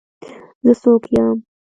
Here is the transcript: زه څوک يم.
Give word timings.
زه 0.65 0.71
څوک 0.81 1.03
يم. 1.15 1.37